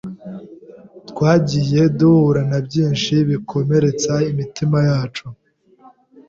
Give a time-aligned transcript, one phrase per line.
[1.09, 5.25] twagiye duhura na byinshi bikomeretsa imitima yacu